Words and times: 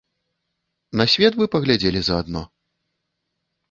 На 1.03 1.07
свет 1.15 1.33
бы 1.43 1.51
паглядзелі 1.59 1.99
заадно? 2.11 2.47